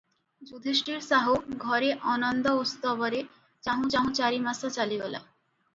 ଯୁଧିଷ୍ଠିର 0.51 1.01
ସାହୁ 1.07 1.35
ଘରେ 1.65 1.91
ଅନନ୍ଦ 2.15 2.55
ଉତ୍ସବରେ 2.63 3.21
ଚାହୁଁ 3.69 3.95
ଚାହୁଁ 3.97 4.17
ଚାରିମାସ 4.23 4.75
ଚାଲିଗଲା। 4.81 5.25